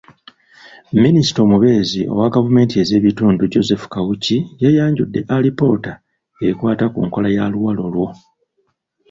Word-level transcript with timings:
Minisita 1.03 1.39
omubeezi 1.45 2.01
owa 2.13 2.27
gavumenti 2.35 2.75
ez’ebitundu 2.83 3.43
Joseph 3.53 3.85
Kawuki 3.93 4.37
yayanjudde 4.63 5.19
alipoota 5.35 5.93
ekwata 6.47 6.85
ku 6.93 6.99
nkola 7.07 7.29
ya 7.37 7.45
"luwalo 7.51 7.85
lwo". 7.93 8.07